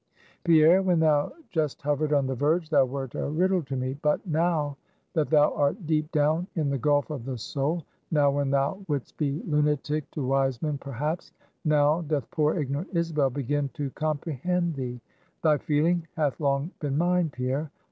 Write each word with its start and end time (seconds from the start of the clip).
"Pierre, 0.43 0.81
when 0.81 0.99
thou 0.99 1.31
just 1.51 1.83
hovered 1.83 2.11
on 2.11 2.25
the 2.25 2.33
verge, 2.33 2.71
thou 2.71 2.85
wert 2.85 3.13
a 3.13 3.29
riddle 3.29 3.61
to 3.61 3.75
me; 3.75 3.93
but 4.01 4.25
now, 4.25 4.75
that 5.13 5.29
thou 5.29 5.53
art 5.53 5.85
deep 5.85 6.11
down 6.11 6.47
in 6.55 6.71
the 6.71 6.77
gulf 6.79 7.11
of 7.11 7.23
the 7.23 7.37
soul, 7.37 7.85
now, 8.09 8.31
when 8.31 8.49
thou 8.49 8.83
wouldst 8.87 9.15
be 9.17 9.43
lunatic 9.43 10.09
to 10.09 10.25
wise 10.25 10.59
men, 10.59 10.79
perhaps 10.79 11.33
now 11.65 12.01
doth 12.01 12.31
poor 12.31 12.55
ignorant 12.57 12.89
Isabel 12.93 13.29
begin 13.29 13.69
to 13.75 13.91
comprehend 13.91 14.73
thee. 14.73 14.99
Thy 15.43 15.59
feeling 15.59 16.07
hath 16.17 16.39
long 16.39 16.71
been 16.79 16.97
mine, 16.97 17.29
Pierre. 17.29 17.69